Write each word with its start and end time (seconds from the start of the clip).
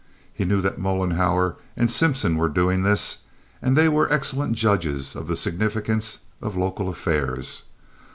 He 0.33 0.45
knew 0.45 0.61
that 0.61 0.79
Mollenhauer 0.79 1.57
and 1.77 1.91
Simpson 1.91 2.35
were 2.37 2.49
doing 2.49 2.81
this, 2.81 3.19
and 3.61 3.77
they 3.77 3.87
were 3.87 4.11
excellent 4.11 4.53
judges 4.55 5.15
of 5.15 5.27
the 5.27 5.37
significance 5.37 6.17
of 6.41 6.57
local 6.57 6.89
affairs. 6.89 7.61